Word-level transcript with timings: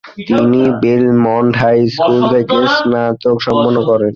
তিনি 0.29 0.61
Belmont 0.83 1.53
high 1.61 1.79
school 1.95 2.19
থেকে 2.33 2.57
স্নাতক 2.75 3.37
সম্পন্ন 3.45 3.77
করেন। 3.89 4.09